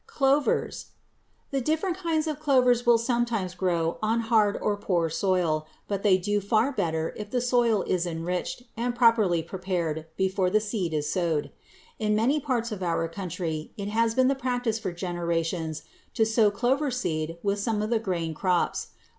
[0.07, 0.93] =Clovers.=
[1.51, 6.17] The different kinds of clovers will sometimes grow on hard or poor soil, but they
[6.17, 11.07] do far better if the soil is enriched and properly prepared before the seed is
[11.11, 11.51] sowed.
[11.99, 15.83] In many parts of our country it has been the practice for generations
[16.15, 18.87] to sow clover seed with some of the grain crops.